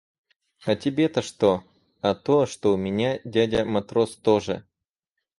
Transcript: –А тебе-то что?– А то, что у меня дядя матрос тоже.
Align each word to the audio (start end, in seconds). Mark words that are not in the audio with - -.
–А 0.65 0.75
тебе-то 0.75 1.21
что?– 1.21 1.63
А 2.01 2.15
то, 2.15 2.47
что 2.47 2.73
у 2.73 2.75
меня 2.77 3.19
дядя 3.23 3.65
матрос 3.65 4.15
тоже. 4.15 4.65